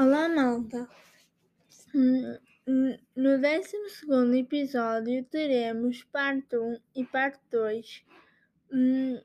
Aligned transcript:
Olá, 0.00 0.30
malta! 0.30 0.88
Hum, 1.94 2.38
hum, 2.66 2.96
No 3.14 3.36
décimo 3.38 3.86
segundo 3.90 4.34
episódio 4.34 5.22
teremos 5.26 6.02
parte 6.04 6.56
1 6.56 6.80
e 6.96 7.04
parte 7.04 7.38
2 7.50 8.02
hum, 8.72 9.20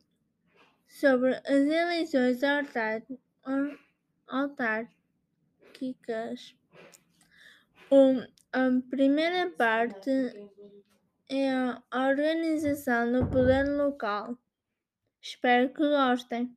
sobre 0.86 1.34
as 1.34 1.66
eleições 1.66 2.42
autárquicas. 4.28 4.94
A 8.52 8.70
primeira 8.90 9.50
parte 9.52 10.12
é 11.30 11.52
a 11.52 11.82
organização 11.90 13.14
do 13.14 13.26
poder 13.30 13.66
local. 13.66 14.38
Espero 15.22 15.74
que 15.74 15.88
gostem. 15.88 16.54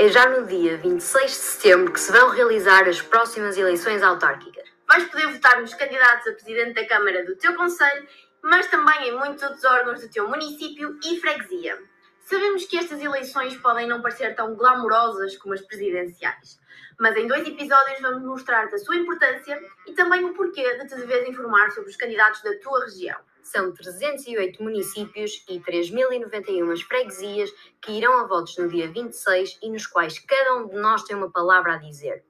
É 0.00 0.08
já 0.08 0.26
no 0.30 0.46
dia 0.46 0.78
26 0.78 1.30
de 1.30 1.36
setembro 1.36 1.92
que 1.92 2.00
se 2.00 2.10
vão 2.10 2.30
realizar 2.30 2.88
as 2.88 3.02
próximas 3.02 3.58
eleições 3.58 4.02
autárquicas. 4.02 4.66
Vais 4.88 5.04
poder 5.04 5.26
votar 5.26 5.60
nos 5.60 5.74
candidatos 5.74 6.26
a 6.26 6.32
presidente 6.32 6.72
da 6.72 6.88
Câmara 6.88 7.22
do 7.26 7.36
teu 7.36 7.54
Conselho, 7.54 8.08
mas 8.42 8.66
também 8.68 9.08
em 9.08 9.18
muitos 9.18 9.42
outros 9.42 9.62
órgãos 9.62 10.00
do 10.00 10.08
teu 10.08 10.26
município 10.26 10.98
e 11.04 11.20
freguesia. 11.20 11.78
Sabemos 12.22 12.64
que 12.64 12.78
estas 12.78 12.98
eleições 12.98 13.54
podem 13.58 13.86
não 13.86 14.00
parecer 14.00 14.34
tão 14.34 14.54
glamourosas 14.54 15.36
como 15.36 15.52
as 15.52 15.60
presidenciais, 15.60 16.58
mas 17.00 17.16
em 17.16 17.26
dois 17.26 17.48
episódios 17.48 17.98
vamos 18.00 18.22
mostrar-te 18.22 18.74
a 18.74 18.78
sua 18.78 18.94
importância 18.94 19.58
e 19.86 19.92
também 19.94 20.22
o 20.22 20.34
porquê 20.34 20.76
de 20.76 20.86
te 20.86 20.94
deveres 20.96 21.30
informar 21.30 21.70
sobre 21.72 21.88
os 21.88 21.96
candidatos 21.96 22.42
da 22.42 22.54
tua 22.58 22.84
região. 22.84 23.18
São 23.42 23.72
308 23.72 24.62
municípios 24.62 25.42
e 25.48 25.58
3.091 25.60 26.86
freguesias 26.86 27.50
que 27.80 27.92
irão 27.92 28.20
a 28.20 28.24
votos 28.24 28.58
no 28.58 28.68
dia 28.68 28.86
26 28.92 29.58
e 29.62 29.70
nos 29.70 29.86
quais 29.86 30.18
cada 30.18 30.56
um 30.56 30.68
de 30.68 30.76
nós 30.76 31.02
tem 31.04 31.16
uma 31.16 31.30
palavra 31.30 31.72
a 31.72 31.78
dizer. 31.78 32.22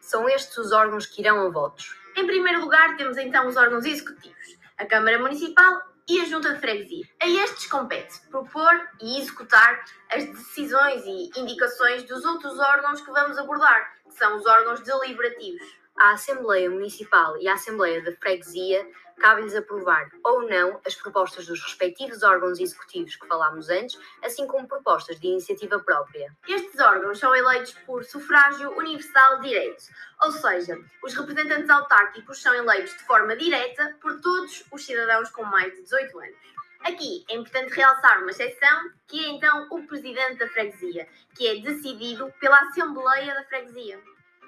São 0.00 0.28
estes 0.28 0.58
os 0.58 0.72
órgãos 0.72 1.06
que 1.06 1.22
irão 1.22 1.46
a 1.46 1.48
votos. 1.48 1.96
Em 2.16 2.26
primeiro 2.26 2.60
lugar, 2.60 2.96
temos 2.96 3.16
então 3.16 3.46
os 3.46 3.56
órgãos 3.56 3.84
executivos, 3.84 4.58
a 4.76 4.84
Câmara 4.84 5.20
Municipal 5.20 5.95
e 6.08 6.20
a 6.20 6.24
Junta 6.24 6.54
de 6.54 6.60
Freguesia. 6.60 7.04
A 7.20 7.28
estes 7.28 7.66
compete 7.66 8.20
propor 8.30 8.88
e 9.00 9.18
executar 9.18 9.84
as 10.10 10.24
decisões 10.24 11.02
e 11.04 11.40
indicações 11.40 12.04
dos 12.04 12.24
outros 12.24 12.58
órgãos 12.58 13.00
que 13.00 13.10
vamos 13.10 13.36
abordar, 13.38 13.94
que 14.04 14.14
são 14.16 14.36
os 14.36 14.46
órgãos 14.46 14.80
deliberativos. 14.80 15.85
À 15.98 16.10
Assembleia 16.10 16.68
Municipal 16.68 17.38
e 17.38 17.48
à 17.48 17.54
Assembleia 17.54 18.02
da 18.02 18.12
Freguesia 18.12 18.86
cabe-lhes 19.18 19.54
aprovar 19.54 20.10
ou 20.22 20.46
não 20.46 20.78
as 20.84 20.94
propostas 20.94 21.46
dos 21.46 21.62
respectivos 21.62 22.22
órgãos 22.22 22.60
executivos 22.60 23.16
que 23.16 23.26
falámos 23.26 23.70
antes, 23.70 23.98
assim 24.22 24.46
como 24.46 24.68
propostas 24.68 25.18
de 25.18 25.28
iniciativa 25.28 25.78
própria. 25.80 26.30
Estes 26.46 26.78
órgãos 26.80 27.18
são 27.18 27.34
eleitos 27.34 27.72
por 27.86 28.04
sufrágio 28.04 28.76
universal 28.76 29.40
direto, 29.40 29.84
ou 30.22 30.30
seja, 30.32 30.78
os 31.02 31.14
representantes 31.14 31.70
autárquicos 31.70 32.42
são 32.42 32.54
eleitos 32.54 32.92
de 32.92 33.04
forma 33.04 33.34
direta 33.34 33.96
por 33.98 34.20
todos 34.20 34.64
os 34.70 34.84
cidadãos 34.84 35.30
com 35.30 35.44
mais 35.44 35.72
de 35.74 35.82
18 35.82 36.18
anos. 36.18 36.56
Aqui 36.80 37.24
é 37.30 37.36
importante 37.36 37.72
realçar 37.72 38.20
uma 38.20 38.30
exceção, 38.30 38.90
que 39.08 39.24
é 39.24 39.28
então 39.30 39.66
o 39.70 39.86
presidente 39.86 40.38
da 40.38 40.46
freguesia, 40.46 41.08
que 41.34 41.48
é 41.48 41.60
decidido 41.60 42.30
pela 42.38 42.60
Assembleia 42.60 43.34
da 43.34 43.44
Freguesia. 43.44 43.98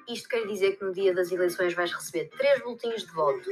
Isto 0.09 0.29
quer 0.31 0.47
dizer 0.47 0.77
que 0.77 0.85
no 0.85 0.93
dia 0.93 1.15
das 1.15 1.31
eleições 1.31 1.75
vais 1.75 1.93
receber 1.93 2.31
três 2.37 2.63
boletins 2.63 3.05
de 3.05 3.13
voto: 3.13 3.47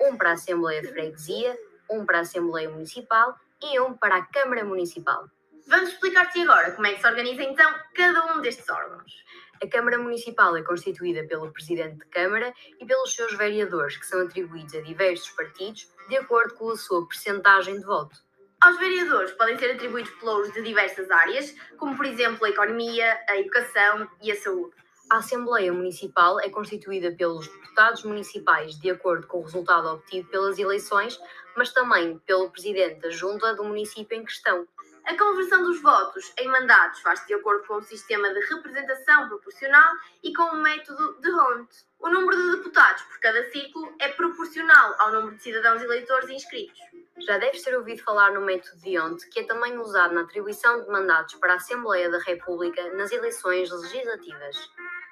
um 0.00 0.16
para 0.16 0.30
a 0.30 0.32
Assembleia 0.34 0.82
de 0.82 0.88
Freguesia, 0.88 1.58
um 1.88 2.04
para 2.04 2.18
a 2.18 2.20
Assembleia 2.20 2.68
Municipal 2.68 3.34
e 3.62 3.80
um 3.80 3.94
para 3.94 4.16
a 4.16 4.22
Câmara 4.26 4.62
Municipal. 4.62 5.26
Vamos 5.66 5.90
explicar-te 5.90 6.42
agora 6.42 6.72
como 6.72 6.86
é 6.86 6.94
que 6.94 7.00
se 7.00 7.06
organiza 7.06 7.42
então 7.42 7.72
cada 7.94 8.34
um 8.34 8.42
destes 8.42 8.68
órgãos. 8.68 9.24
A 9.62 9.66
Câmara 9.66 9.96
Municipal 9.96 10.54
é 10.56 10.62
constituída 10.62 11.24
pelo 11.24 11.50
Presidente 11.50 12.00
de 12.00 12.04
Câmara 12.06 12.52
e 12.78 12.84
pelos 12.84 13.14
seus 13.14 13.34
vereadores, 13.34 13.96
que 13.96 14.04
são 14.04 14.20
atribuídos 14.20 14.74
a 14.74 14.80
diversos 14.80 15.30
partidos 15.30 15.88
de 16.08 16.16
acordo 16.16 16.54
com 16.54 16.68
a 16.70 16.76
sua 16.76 17.06
percentagem 17.08 17.78
de 17.78 17.86
voto. 17.86 18.18
Aos 18.60 18.78
vereadores 18.78 19.32
podem 19.32 19.58
ser 19.58 19.70
atribuídos 19.70 20.12
pelouros 20.14 20.52
de 20.52 20.62
diversas 20.62 21.10
áreas, 21.10 21.54
como 21.78 21.96
por 21.96 22.04
exemplo 22.04 22.44
a 22.44 22.50
economia, 22.50 23.18
a 23.28 23.38
educação 23.38 24.08
e 24.20 24.30
a 24.30 24.36
saúde. 24.36 24.74
A 25.12 25.18
Assembleia 25.18 25.70
Municipal 25.74 26.40
é 26.40 26.48
constituída 26.48 27.12
pelos 27.12 27.46
deputados 27.46 28.02
municipais 28.02 28.80
de 28.80 28.88
acordo 28.88 29.26
com 29.26 29.40
o 29.40 29.42
resultado 29.42 29.88
obtido 29.88 30.26
pelas 30.30 30.58
eleições, 30.58 31.20
mas 31.54 31.70
também 31.70 32.16
pelo 32.20 32.48
Presidente 32.48 32.98
da 32.98 33.10
Junta 33.10 33.54
do 33.54 33.62
município 33.62 34.16
em 34.16 34.24
questão. 34.24 34.66
A 35.04 35.14
conversão 35.14 35.64
dos 35.64 35.82
votos 35.82 36.32
em 36.38 36.48
mandatos 36.48 37.00
faz-se 37.00 37.26
de 37.26 37.34
acordo 37.34 37.62
com 37.66 37.74
o 37.74 37.82
sistema 37.82 38.32
de 38.32 38.40
representação 38.40 39.28
proporcional 39.28 39.96
e 40.22 40.32
com 40.32 40.44
o 40.44 40.62
método 40.62 41.20
de 41.20 41.30
Hont. 41.30 41.68
O 41.98 42.08
número 42.08 42.34
de 42.34 42.56
deputados 42.56 43.02
por 43.02 43.20
cada 43.20 43.50
círculo 43.50 43.94
é 43.98 44.08
proporcional 44.08 44.94
ao 44.98 45.12
número 45.12 45.36
de 45.36 45.42
cidadãos 45.42 45.82
eleitores 45.82 46.30
inscritos. 46.30 46.80
Já 47.26 47.36
deves 47.36 47.62
ter 47.62 47.76
ouvido 47.76 48.02
falar 48.02 48.32
no 48.32 48.40
método 48.40 48.80
de 48.80 48.98
Hont, 48.98 49.28
que 49.28 49.40
é 49.40 49.44
também 49.44 49.78
usado 49.78 50.14
na 50.14 50.22
atribuição 50.22 50.82
de 50.82 50.88
mandatos 50.88 51.34
para 51.34 51.52
a 51.52 51.56
Assembleia 51.56 52.10
da 52.10 52.18
República 52.18 52.94
nas 52.94 53.12
eleições 53.12 53.70
legislativas. 53.70 54.56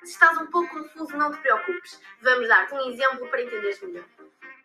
Se 0.02 0.12
estás 0.12 0.38
um 0.38 0.46
pouco 0.46 0.70
confuso, 0.70 1.14
não 1.14 1.30
te 1.30 1.38
preocupes. 1.42 2.00
Vamos 2.22 2.48
dar-te 2.48 2.72
um 2.72 2.90
exemplo 2.90 3.28
para 3.28 3.42
entenderes 3.42 3.82
melhor. 3.82 4.04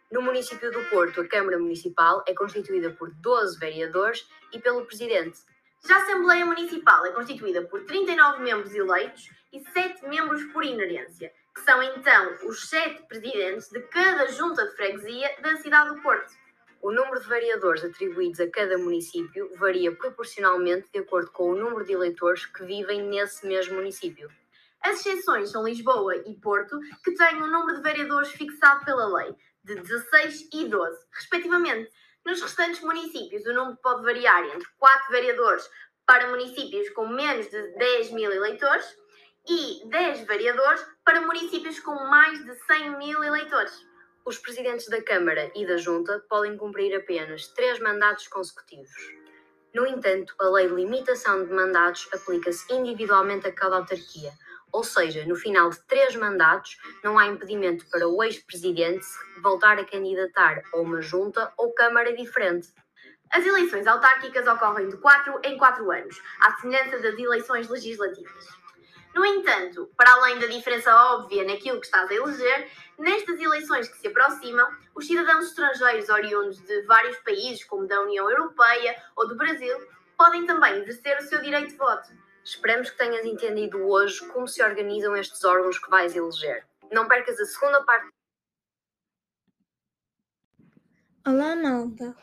No 0.10 0.22
município 0.22 0.72
do 0.72 0.82
Porto, 0.86 1.20
a 1.20 1.28
Câmara 1.28 1.60
Municipal 1.60 2.24
é 2.26 2.34
constituída 2.34 2.92
por 2.92 3.12
12 3.12 3.60
vereadores 3.60 4.26
e 4.54 4.60
pelo 4.60 4.86
Presidente. 4.86 5.40
Já 5.86 5.98
a 5.98 6.04
Assembleia 6.04 6.46
Municipal 6.46 7.06
é 7.06 7.12
constituída 7.12 7.64
por 7.64 7.84
39 7.84 8.44
membros 8.44 8.74
eleitos 8.74 9.30
e 9.52 9.60
7 9.72 10.08
membros 10.08 10.42
por 10.54 10.64
inerência, 10.64 11.34
que 11.54 11.62
são 11.62 11.84
então 11.84 12.38
os 12.48 12.70
7 12.70 13.04
presidentes 13.04 13.68
de 13.70 13.82
cada 13.82 14.28
junta 14.28 14.66
de 14.66 14.74
freguesia 14.74 15.36
da 15.42 15.58
cidade 15.58 15.94
do 15.94 16.02
Porto. 16.02 16.32
O 16.82 16.94
número 16.94 17.20
de 17.20 17.28
vereadores 17.28 17.84
atribuídos 17.84 18.40
a 18.40 18.50
cada 18.50 18.78
município 18.78 19.52
varia 19.58 19.92
proporcionalmente 19.92 20.90
de 20.94 21.00
acordo 21.00 21.30
com 21.32 21.52
o 21.52 21.56
número 21.56 21.84
de 21.84 21.92
eleitores 21.92 22.46
que 22.46 22.64
vivem 22.64 23.04
nesse 23.04 23.46
mesmo 23.46 23.76
município. 23.76 24.30
As 24.86 25.00
exceções 25.00 25.50
são 25.50 25.66
Lisboa 25.66 26.16
e 26.28 26.36
Porto, 26.36 26.80
que 27.04 27.16
têm 27.16 27.42
um 27.42 27.48
número 27.48 27.78
de 27.78 27.82
vereadores 27.82 28.30
fixado 28.30 28.86
pela 28.86 29.08
lei, 29.18 29.34
de 29.64 29.74
16 29.82 30.50
e 30.54 30.68
12, 30.68 31.06
respectivamente. 31.12 31.90
Nos 32.24 32.40
restantes 32.40 32.82
municípios, 32.82 33.44
o 33.48 33.54
número 33.54 33.78
pode 33.78 34.04
variar 34.04 34.46
entre 34.46 34.68
4 34.78 35.12
vereadores 35.12 35.68
para 36.06 36.30
municípios 36.30 36.88
com 36.92 37.08
menos 37.08 37.50
de 37.50 37.68
10 37.80 38.12
mil 38.12 38.32
eleitores 38.32 38.86
e 39.50 39.90
10 39.90 40.28
vereadores 40.28 40.86
para 41.04 41.22
municípios 41.22 41.80
com 41.80 41.96
mais 41.96 42.46
de 42.46 42.54
100 42.66 42.98
mil 43.00 43.24
eleitores. 43.24 43.74
Os 44.24 44.38
presidentes 44.38 44.88
da 44.88 45.02
Câmara 45.02 45.52
e 45.56 45.66
da 45.66 45.78
Junta 45.78 46.24
podem 46.30 46.58
cumprir 46.58 46.96
apenas 46.96 47.48
três 47.48 47.80
mandatos 47.80 48.28
consecutivos. 48.28 48.92
No 49.74 49.88
entanto, 49.88 50.36
a 50.40 50.48
lei 50.50 50.68
de 50.68 50.76
limitação 50.76 51.44
de 51.44 51.52
mandatos 51.52 52.08
aplica-se 52.14 52.72
individualmente 52.72 53.48
a 53.48 53.52
cada 53.52 53.78
autarquia, 53.78 54.32
ou 54.76 54.84
seja, 54.84 55.26
no 55.26 55.38
final 55.38 55.70
de 55.70 55.80
três 55.88 56.18
mandatos, 56.18 56.78
não 57.02 57.18
há 57.18 57.28
impedimento 57.28 57.86
para 57.90 58.10
o 58.10 58.22
ex-presidente 58.22 59.06
voltar 59.42 59.80
a 59.80 59.86
candidatar 59.86 60.62
a 60.74 60.78
uma 60.78 61.02
junta 61.02 61.50
ou 61.58 61.74
Câmara 61.74 62.14
diferente. 62.14 62.68
As 63.32 63.46
eleições 63.46 63.88
autárquicas 63.88 64.46
ocorrem 64.46 64.90
de 64.90 64.98
4 64.98 65.40
em 65.46 65.58
4 65.58 65.90
anos, 65.90 66.22
à 66.42 66.52
semelhança 66.58 67.00
das 67.00 67.18
eleições 67.18 67.70
legislativas. 67.70 68.48
No 69.16 69.26
entanto, 69.26 69.90
para 69.96 70.12
além 70.12 70.40
da 70.40 70.48
diferença 70.48 70.94
óbvia 71.14 71.46
naquilo 71.46 71.80
que 71.80 71.86
estás 71.86 72.12
a 72.12 72.14
eleger, 72.14 72.70
nestas 73.00 73.40
eleições 73.40 73.88
que 73.88 73.98
se 73.98 74.08
aproximam, 74.10 74.70
os 74.94 75.08
cidadãos 75.08 75.46
estrangeiros 75.46 76.10
oriundos 76.10 76.60
de 76.60 76.82
vários 76.82 77.16
países, 77.20 77.64
como 77.64 77.88
da 77.88 78.02
União 78.02 78.30
Europeia 78.30 79.02
ou 79.16 79.26
do 79.26 79.38
Brasil, 79.38 79.78
podem 80.18 80.46
também 80.46 80.82
exercer 80.82 81.18
o 81.18 81.24
seu 81.24 81.42
direito 81.42 81.70
de 81.70 81.78
voto. 81.78 82.25
Esperamos 82.46 82.92
que 82.92 82.98
tenhas 83.00 83.26
entendido 83.26 83.80
hoje 83.88 84.24
como 84.28 84.48
se 84.48 84.62
organizam 84.62 85.16
estes 85.16 85.44
órgãos 85.44 85.80
que 85.80 85.90
vais 85.90 86.16
eleger. 86.16 86.64
Não 86.92 87.08
percas 87.08 87.40
a 87.40 87.46
segunda 87.46 87.84
parte. 87.84 88.14
Olá, 91.26 91.56
malta! 91.56 92.16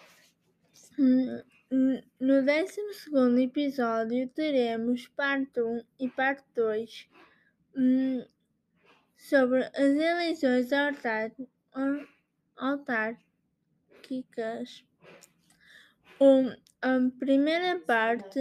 Hum, 0.97 1.43
hum, 1.73 2.01
No 2.21 2.41
décimo 2.45 2.95
segundo 2.95 3.41
episódio 3.41 4.29
teremos 4.29 5.09
parte 5.09 5.61
1 5.61 5.85
e 5.99 6.09
parte 6.09 6.45
2 6.55 7.09
hum, 7.77 8.25
sobre 9.17 9.65
as 9.65 9.75
eleições 9.77 10.71
autárquicas. 12.57 14.85
A 16.81 16.99
primeira 17.19 17.81
parte 17.81 18.39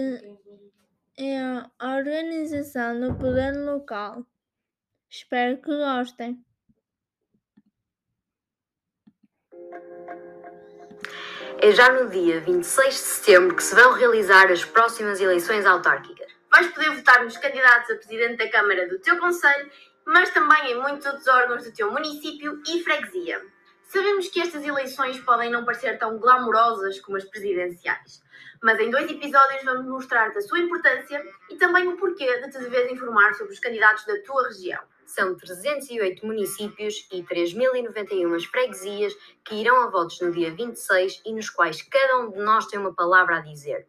é 1.18 1.38
a 1.80 1.96
organização 1.96 3.00
do 3.00 3.16
poder 3.16 3.54
local. 3.58 4.26
Espero 5.10 5.58
que 5.62 5.76
gostem. 5.76 6.44
É 11.64 11.72
já 11.72 11.92
no 11.92 12.10
dia 12.10 12.40
26 12.42 12.94
de 12.94 13.00
setembro 13.00 13.56
que 13.56 13.64
se 13.64 13.76
vão 13.76 13.94
realizar 13.94 14.52
as 14.52 14.66
próximas 14.66 15.20
eleições 15.22 15.66
autárquicas. 15.66 16.32
Vais 16.50 16.68
poder 16.68 16.96
votar 16.96 17.24
nos 17.24 17.38
candidatos 17.38 17.92
a 17.92 17.96
presidente 17.96 18.38
da 18.38 18.50
Câmara 18.50 18.88
do 18.88 19.00
teu 19.00 19.20
Conselho, 19.20 19.70
mas 20.06 20.32
também 20.32 20.72
em 20.72 20.82
muitos 20.82 21.06
outros 21.06 21.28
órgãos 21.28 21.64
do 21.64 21.72
teu 21.72 21.92
município 21.92 22.62
e 22.68 22.84
freguesia. 22.84 23.42
Sabemos 23.84 24.30
que 24.30 24.42
estas 24.42 24.64
eleições 24.64 25.20
podem 25.20 25.52
não 25.52 25.66
parecer 25.66 26.00
tão 26.00 26.18
glamourosas 26.18 27.00
como 27.02 27.18
as 27.18 27.26
presidenciais, 27.26 28.24
mas 28.62 28.80
em 28.80 28.90
dois 28.90 29.10
episódios 29.10 29.64
vamos 29.64 29.88
mostrar-te 29.88 30.38
a 30.38 30.42
sua 30.42 30.60
importância 30.60 31.24
e 31.50 31.56
também 31.58 31.88
o 31.88 31.98
porquê 31.98 32.42
de 32.42 32.52
te 32.52 32.60
deveres 32.60 32.92
informar 32.92 33.34
sobre 33.34 33.54
os 33.54 33.60
candidatos 33.60 34.06
da 34.06 34.22
tua 34.22 34.48
região. 34.48 34.82
São 35.06 35.36
308 35.36 36.26
municípios 36.26 37.08
e 37.12 37.24
3.091 37.24 38.46
freguesias 38.50 39.14
que 39.44 39.56
irão 39.56 39.84
a 39.84 39.88
votos 39.88 40.22
no 40.22 40.32
dia 40.32 40.54
26 40.54 41.22
e 41.26 41.34
nos 41.34 41.50
quais 41.50 41.82
cada 41.82 42.20
um 42.20 42.32
de 42.32 42.40
nós 42.40 42.68
tem 42.68 42.80
uma 42.80 42.94
palavra 42.94 43.38
a 43.38 43.42
dizer. 43.42 43.88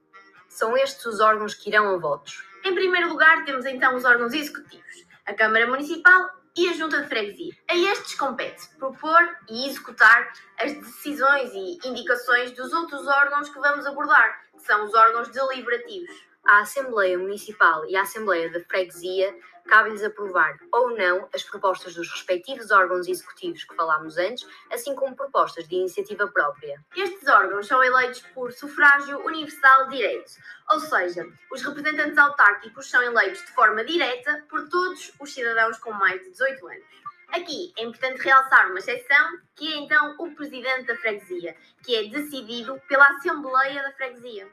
São 0.48 0.76
estes 0.76 1.04
os 1.06 1.20
órgãos 1.20 1.54
que 1.54 1.70
irão 1.70 1.94
a 1.94 1.98
votos. 1.98 2.42
Em 2.64 2.74
primeiro 2.74 3.08
lugar, 3.08 3.44
temos 3.44 3.66
então 3.66 3.94
os 3.94 4.04
órgãos 4.04 4.32
executivos, 4.32 5.06
a 5.26 5.34
Câmara 5.34 5.66
Municipal 5.66 6.41
e 6.56 6.68
a 6.68 6.72
Junta 6.74 7.02
de 7.02 7.08
Freguesia. 7.08 7.52
A 7.68 7.76
estes 7.76 8.14
compete 8.14 8.68
propor 8.78 9.20
e 9.48 9.66
executar 9.68 10.32
as 10.60 10.72
decisões 10.74 11.50
e 11.54 11.88
indicações 11.88 12.52
dos 12.52 12.72
outros 12.72 13.06
órgãos 13.06 13.48
que 13.48 13.58
vamos 13.58 13.86
abordar, 13.86 14.42
que 14.52 14.62
são 14.62 14.84
os 14.84 14.94
órgãos 14.94 15.28
deliberativos. 15.28 16.31
A 16.44 16.58
Assembleia 16.58 17.16
Municipal 17.16 17.84
e 17.86 17.94
a 17.94 18.02
Assembleia 18.02 18.50
de 18.50 18.64
Freguesia 18.64 19.32
cabe-lhes 19.64 20.02
aprovar 20.02 20.58
ou 20.72 20.90
não 20.90 21.28
as 21.32 21.44
propostas 21.44 21.94
dos 21.94 22.10
respectivos 22.10 22.72
órgãos 22.72 23.06
executivos 23.06 23.62
que 23.62 23.76
falámos 23.76 24.18
antes, 24.18 24.44
assim 24.70 24.92
como 24.96 25.14
propostas 25.14 25.68
de 25.68 25.76
iniciativa 25.76 26.26
própria. 26.26 26.84
Estes 26.96 27.28
órgãos 27.28 27.68
são 27.68 27.82
eleitos 27.82 28.22
por 28.34 28.52
sufrágio 28.52 29.24
universal 29.24 29.88
direto, 29.88 30.32
ou 30.72 30.80
seja, 30.80 31.24
os 31.50 31.62
representantes 31.62 32.18
autárquicos 32.18 32.90
são 32.90 33.00
eleitos 33.00 33.40
de 33.40 33.52
forma 33.52 33.84
direta 33.84 34.44
por 34.50 34.68
todos 34.68 35.12
os 35.20 35.32
cidadãos 35.32 35.78
com 35.78 35.92
mais 35.92 36.20
de 36.22 36.30
18 36.30 36.66
anos. 36.66 37.02
Aqui 37.28 37.72
é 37.78 37.84
importante 37.84 38.20
realçar 38.20 38.68
uma 38.68 38.78
exceção, 38.78 39.38
que 39.54 39.72
é 39.72 39.76
então 39.76 40.16
o 40.18 40.34
presidente 40.34 40.86
da 40.86 40.96
freguesia, 40.96 41.56
que 41.82 41.94
é 41.94 42.08
decidido 42.08 42.78
pela 42.88 43.06
Assembleia 43.06 43.82
da 43.82 43.92
Freguesia. 43.92 44.46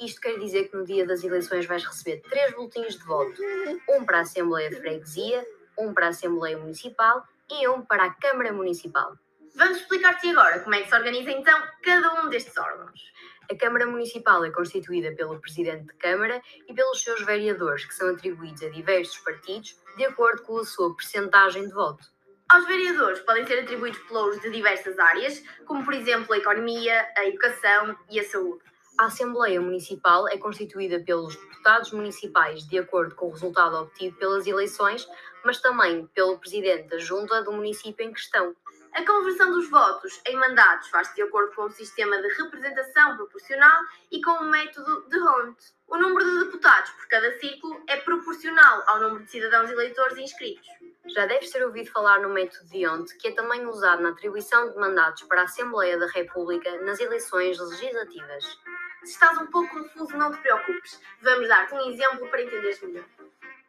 Isto 0.00 0.20
quer 0.20 0.38
dizer 0.38 0.68
que 0.68 0.76
no 0.76 0.84
dia 0.84 1.06
das 1.06 1.24
eleições 1.24 1.66
vais 1.66 1.84
receber 1.84 2.22
três 2.28 2.54
boletins 2.54 2.96
de 2.96 3.04
voto: 3.04 3.40
um 3.88 4.04
para 4.04 4.18
a 4.18 4.20
Assembleia 4.20 4.70
de 4.70 4.76
Freguesia, 4.76 5.44
um 5.76 5.92
para 5.92 6.06
a 6.06 6.10
Assembleia 6.10 6.56
Municipal 6.56 7.26
e 7.50 7.66
um 7.68 7.82
para 7.82 8.04
a 8.04 8.14
Câmara 8.14 8.52
Municipal. 8.52 9.16
Vamos 9.56 9.78
explicar-te 9.78 10.30
agora 10.30 10.60
como 10.60 10.74
é 10.76 10.82
que 10.82 10.88
se 10.88 10.94
organiza 10.94 11.32
então 11.32 11.60
cada 11.82 12.22
um 12.22 12.28
destes 12.28 12.56
órgãos. 12.56 13.12
A 13.50 13.56
Câmara 13.56 13.86
Municipal 13.86 14.44
é 14.44 14.50
constituída 14.50 15.10
pelo 15.16 15.40
Presidente 15.40 15.86
de 15.86 15.94
Câmara 15.94 16.40
e 16.68 16.74
pelos 16.74 17.02
seus 17.02 17.24
vereadores, 17.24 17.84
que 17.84 17.94
são 17.94 18.10
atribuídos 18.10 18.62
a 18.62 18.68
diversos 18.68 19.18
partidos 19.18 19.76
de 19.96 20.04
acordo 20.04 20.42
com 20.42 20.58
a 20.58 20.64
sua 20.64 20.94
percentagem 20.94 21.66
de 21.66 21.72
voto. 21.72 22.06
Aos 22.48 22.66
vereadores 22.66 23.20
podem 23.20 23.46
ser 23.46 23.60
atribuídos 23.60 23.98
pelouros 24.00 24.40
de 24.40 24.50
diversas 24.50 24.98
áreas, 24.98 25.42
como 25.66 25.84
por 25.84 25.92
exemplo 25.92 26.32
a 26.32 26.38
economia, 26.38 27.08
a 27.16 27.24
educação 27.26 27.96
e 28.08 28.20
a 28.20 28.24
saúde. 28.24 28.62
A 28.98 29.04
Assembleia 29.04 29.60
Municipal 29.60 30.26
é 30.26 30.36
constituída 30.36 30.98
pelos 30.98 31.36
deputados 31.36 31.92
municipais 31.92 32.66
de 32.66 32.78
acordo 32.78 33.14
com 33.14 33.26
o 33.26 33.30
resultado 33.30 33.76
obtido 33.76 34.16
pelas 34.16 34.44
eleições, 34.44 35.08
mas 35.44 35.60
também 35.60 36.04
pelo 36.08 36.36
presidente 36.36 36.88
da 36.88 36.98
junta 36.98 37.40
do 37.44 37.52
município 37.52 38.04
em 38.04 38.12
questão. 38.12 38.56
A 38.92 39.06
conversão 39.06 39.52
dos 39.52 39.70
votos 39.70 40.20
em 40.26 40.34
mandatos 40.34 40.88
faz-se 40.88 41.14
de 41.14 41.22
acordo 41.22 41.54
com 41.54 41.66
o 41.66 41.70
sistema 41.70 42.20
de 42.20 42.26
representação 42.42 43.16
proporcional 43.16 43.84
e 44.10 44.20
com 44.20 44.32
o 44.32 44.50
método 44.50 45.08
de 45.08 45.16
Hont. 45.16 45.56
O 45.86 45.96
número 45.96 46.24
de 46.28 46.46
deputados 46.46 46.90
por 46.90 47.06
cada 47.06 47.38
círculo 47.38 47.80
é 47.86 47.98
proporcional 47.98 48.82
ao 48.88 49.00
número 49.00 49.22
de 49.22 49.30
cidadãos 49.30 49.70
eleitores 49.70 50.18
inscritos. 50.18 50.66
Já 51.06 51.24
deves 51.24 51.50
ter 51.52 51.64
ouvido 51.64 51.88
falar 51.92 52.18
no 52.18 52.30
método 52.30 52.68
de 52.68 52.84
Hont, 52.84 53.16
que 53.16 53.28
é 53.28 53.32
também 53.32 53.64
usado 53.64 54.02
na 54.02 54.08
atribuição 54.08 54.72
de 54.72 54.76
mandatos 54.76 55.22
para 55.22 55.42
a 55.42 55.44
Assembleia 55.44 55.96
da 55.96 56.08
República 56.08 56.82
nas 56.82 56.98
eleições 56.98 57.60
legislativas. 57.60 58.58
Se 59.04 59.12
estás 59.12 59.38
um 59.38 59.46
pouco 59.46 59.68
confuso, 59.70 60.16
não 60.16 60.32
te 60.32 60.38
preocupes. 60.40 61.00
Vamos 61.22 61.48
dar-te 61.48 61.72
um 61.72 61.90
exemplo 61.90 62.28
para 62.28 62.42
entenderes 62.42 62.80
melhor. 62.82 63.04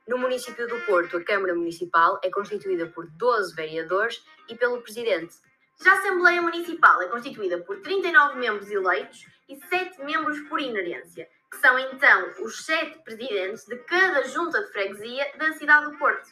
No 0.08 0.18
município 0.18 0.68
do 0.68 0.80
Porto, 0.88 1.18
a 1.18 1.24
Câmara 1.24 1.54
Municipal 1.54 2.20
é 2.24 2.31
constituída 2.31 2.88
por 2.88 3.06
12 3.12 3.56
vereadores 3.56 4.24
e 4.50 4.56
pelo 4.56 4.81
Presidente. 4.81 5.36
Já 5.81 5.94
a 5.94 6.00
Assembleia 6.00 6.42
Municipal 6.42 7.02
é 7.02 7.08
constituída 7.08 7.60
por 7.60 7.80
39 7.80 8.40
membros 8.40 8.72
eleitos 8.72 9.28
e 9.48 9.56
7 9.56 10.04
membros 10.04 10.40
por 10.50 10.60
inerência, 10.60 11.30
que 11.52 11.58
são 11.58 11.78
então 11.78 12.34
os 12.44 12.66
7 12.66 13.04
presidentes 13.04 13.66
de 13.66 13.78
cada 13.78 14.24
junta 14.24 14.62
de 14.64 14.72
freguesia 14.72 15.32
da 15.38 15.54
cidade 15.54 15.92
do 15.92 15.98
Porto. 15.98 16.28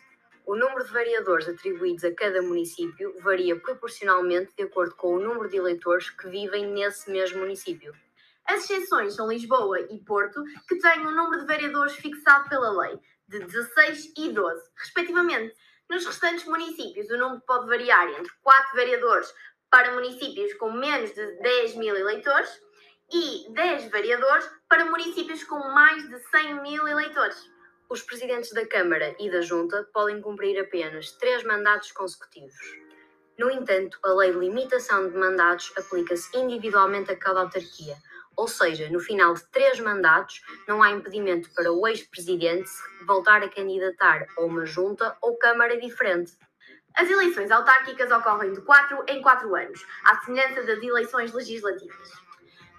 O 0.45 0.55
número 0.55 0.83
de 0.83 0.91
vereadores 0.91 1.47
atribuídos 1.47 2.03
a 2.03 2.13
cada 2.13 2.41
município 2.41 3.13
varia 3.21 3.55
proporcionalmente 3.57 4.53
de 4.57 4.63
acordo 4.63 4.95
com 4.95 5.13
o 5.13 5.19
número 5.19 5.47
de 5.49 5.57
eleitores 5.57 6.09
que 6.09 6.27
vivem 6.27 6.65
nesse 6.65 7.11
mesmo 7.11 7.39
município. 7.39 7.93
As 8.49 8.63
exceções 8.63 9.13
são 9.13 9.27
Lisboa 9.27 9.81
e 9.81 9.99
Porto, 10.05 10.41
que 10.67 10.79
têm 10.79 11.05
um 11.05 11.11
número 11.11 11.41
de 11.41 11.47
vereadores 11.47 11.93
fixado 11.95 12.47
pela 12.47 12.71
lei, 12.81 12.97
de 13.27 13.39
16 13.39 14.13
e 14.17 14.31
12, 14.31 14.61
respectivamente. 14.77 15.53
Nos 15.89 16.05
restantes 16.05 16.45
municípios, 16.45 17.09
o 17.09 17.17
número 17.17 17.41
pode 17.41 17.67
variar 17.67 18.09
entre 18.09 18.31
4 18.41 18.75
vereadores 18.75 19.33
para 19.69 19.93
municípios 19.93 20.53
com 20.53 20.71
menos 20.71 21.13
de 21.13 21.41
10 21.41 21.75
mil 21.75 21.95
eleitores 21.95 22.49
e 23.11 23.51
10 23.53 23.91
vereadores 23.91 24.49
para 24.69 24.85
municípios 24.85 25.43
com 25.43 25.59
mais 25.59 26.07
de 26.09 26.19
100 26.29 26.61
mil 26.61 26.87
eleitores. 26.87 27.37
Os 27.89 28.01
presidentes 28.01 28.51
da 28.51 28.65
Câmara 28.65 29.15
e 29.19 29.29
da 29.29 29.41
Junta 29.41 29.87
podem 29.93 30.21
cumprir 30.21 30.59
apenas 30.59 31.11
três 31.13 31.43
mandatos 31.43 31.91
consecutivos. 31.91 32.55
No 33.39 33.51
entanto, 33.51 33.97
a 34.03 34.13
lei 34.13 34.31
de 34.31 34.39
limitação 34.39 35.09
de 35.09 35.17
mandatos 35.17 35.71
aplica-se 35.77 36.37
individualmente 36.37 37.11
a 37.11 37.15
cada 37.15 37.41
autarquia, 37.41 37.95
ou 38.37 38.47
seja, 38.47 38.87
no 38.89 38.99
final 38.99 39.33
de 39.33 39.43
três 39.47 39.79
mandatos, 39.79 40.41
não 40.67 40.83
há 40.83 40.91
impedimento 40.91 41.49
para 41.55 41.73
o 41.73 41.87
ex-presidente 41.87 42.69
voltar 43.07 43.41
a 43.43 43.49
candidatar 43.49 44.27
a 44.37 44.41
uma 44.41 44.63
junta 44.63 45.17
ou 45.21 45.35
Câmara 45.37 45.77
diferente. 45.79 46.37
As 46.95 47.09
eleições 47.09 47.49
autárquicas 47.49 48.11
ocorrem 48.11 48.53
de 48.53 48.61
4 48.61 49.03
em 49.07 49.21
4 49.21 49.55
anos, 49.55 49.85
à 50.05 50.19
semelhança 50.21 50.63
das 50.63 50.81
eleições 50.81 51.33
legislativas. 51.33 52.11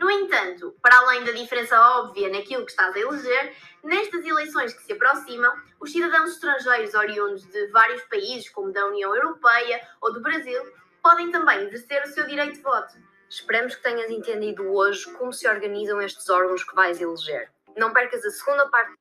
No 0.00 0.08
entanto, 0.08 0.76
para 0.80 0.96
além 0.96 1.24
da 1.24 1.32
diferença 1.32 1.80
óbvia 1.98 2.28
naquilo 2.28 2.64
que 2.64 2.70
estás 2.70 2.94
a 2.94 2.98
eleger, 2.98 3.52
nestas 3.82 4.24
eleições 4.24 4.72
que 4.72 4.82
se 4.84 4.92
aproximam, 4.92 5.52
os 5.80 5.90
cidadãos 5.90 6.30
estrangeiros 6.30 6.94
oriundos 6.94 7.44
de 7.46 7.66
vários 7.68 8.02
países, 8.02 8.48
como 8.48 8.72
da 8.72 8.86
União 8.86 9.14
Europeia 9.14 9.80
ou 10.00 10.12
do 10.12 10.20
Brasil, 10.20 10.62
podem 11.02 11.32
também 11.32 11.66
exercer 11.66 12.04
o 12.04 12.08
seu 12.08 12.26
direito 12.26 12.54
de 12.54 12.62
voto. 12.62 13.07
Esperamos 13.28 13.76
que 13.76 13.82
tenhas 13.82 14.10
entendido 14.10 14.72
hoje 14.72 15.10
como 15.12 15.32
se 15.32 15.46
organizam 15.46 16.00
estes 16.00 16.28
órgãos 16.30 16.64
que 16.64 16.74
vais 16.74 17.00
eleger. 17.00 17.50
Não 17.76 17.92
percas 17.92 18.24
a 18.24 18.30
segunda 18.30 18.68
parte 18.68 18.94